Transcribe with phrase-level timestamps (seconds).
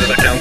[0.00, 0.33] never know.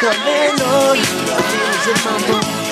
[0.00, 2.69] Coming on, know you love me, is?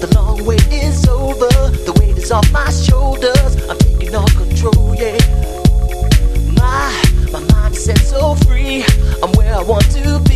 [0.00, 1.48] The long wait is over.
[1.86, 3.56] The weight is off my shoulders.
[3.68, 5.18] I'm taking all control, yeah.
[6.52, 6.92] My,
[7.32, 8.84] my mind is set so free.
[9.22, 10.35] I'm where I want to be.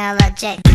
[0.00, 0.69] technology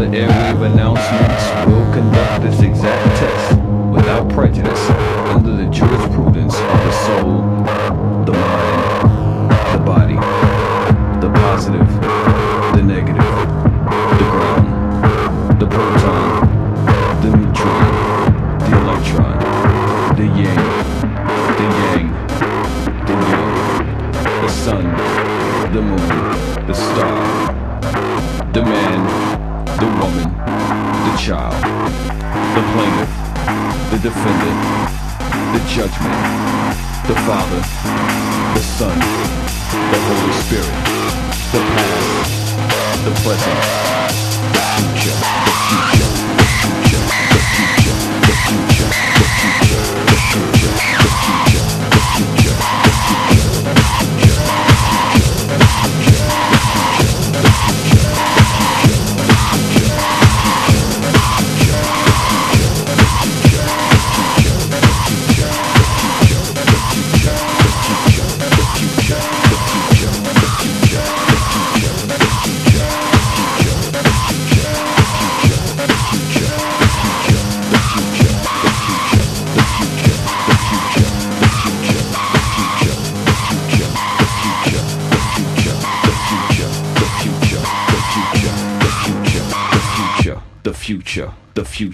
[0.00, 0.39] the air.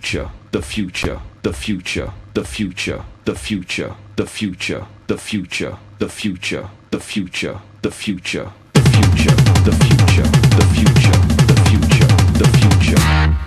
[0.06, 6.68] future, the future, the future, the future, the future, the future, the future, the future,
[6.92, 12.06] the future, the future, the future, the future, the future, the future,
[12.38, 13.45] the future.